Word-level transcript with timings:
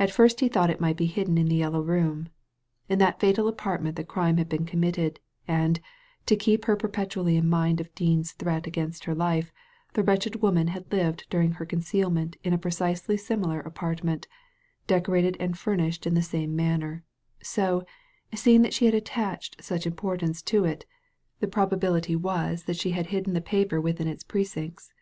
At 0.00 0.10
first 0.10 0.40
he 0.40 0.48
thought 0.48 0.68
it 0.68 0.80
might 0.80 0.96
be 0.96 1.06
hidden 1.06 1.38
in 1.38 1.46
the 1.46 1.54
Yellow 1.54 1.80
Room. 1.80 2.28
In 2.88 2.98
that 2.98 3.20
fatal 3.20 3.46
apartment 3.46 3.94
the 3.94 4.02
crime 4.02 4.36
had 4.36 4.48
been 4.48 4.66
committed, 4.66 5.20
and, 5.46 5.78
to 6.26 6.34
keep 6.34 6.64
her 6.64 6.74
perpetually 6.74 7.36
in 7.36 7.48
mind 7.48 7.80
of 7.80 7.94
Dean's 7.94 8.32
threat 8.32 8.66
against 8.66 9.04
her 9.04 9.14
life, 9.14 9.52
the 9.92 10.02
wretched 10.02 10.42
woman 10.42 10.66
had 10.66 10.90
lived 10.90 11.26
during 11.30 11.52
her 11.52 11.66
concealment 11.66 12.36
in 12.42 12.52
a 12.52 12.58
precisely 12.58 13.16
similar 13.16 13.60
apartment, 13.60 14.26
decorated 14.88 15.36
and 15.38 15.56
furnished 15.56 16.04
in 16.04 16.14
the 16.14 16.20
same 16.20 16.56
manner; 16.56 17.04
so, 17.40 17.86
seeing 18.34 18.62
that 18.62 18.74
she 18.74 18.86
had 18.86 18.94
attached 18.94 19.62
such 19.62 19.86
importance 19.86 20.42
to 20.42 20.64
it, 20.64 20.84
the 21.38 21.46
probability 21.46 22.16
was 22.16 22.64
that 22.64 22.74
she 22.76 22.90
had 22.90 23.06
hidden 23.06 23.34
the 23.34 23.40
paper 23.40 23.76
t»3 23.76 23.78
Digitized 23.78 23.78
by 23.78 23.78
Google 23.78 23.78
224 23.78 23.78
THE 23.78 23.78
LADY 23.78 23.78
FROM 23.78 23.78
NOWHERE 23.78 23.80
within 23.82 24.08
its 24.08 24.24
precincts. 24.24 24.92